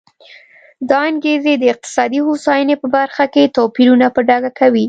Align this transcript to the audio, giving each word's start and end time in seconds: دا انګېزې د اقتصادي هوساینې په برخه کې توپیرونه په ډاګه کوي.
دا 0.89 0.99
انګېزې 1.09 1.53
د 1.57 1.63
اقتصادي 1.73 2.19
هوساینې 2.27 2.75
په 2.81 2.87
برخه 2.97 3.25
کې 3.33 3.53
توپیرونه 3.55 4.05
په 4.15 4.19
ډاګه 4.29 4.51
کوي. 4.59 4.79